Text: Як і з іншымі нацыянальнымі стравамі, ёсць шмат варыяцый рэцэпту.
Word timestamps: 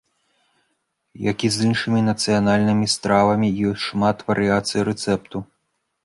Як 1.31 1.37
і 1.49 1.49
з 1.57 1.67
іншымі 1.67 1.99
нацыянальнымі 2.07 2.87
стравамі, 2.93 3.49
ёсць 3.73 3.85
шмат 3.89 4.17
варыяцый 4.31 4.81
рэцэпту. 4.89 5.37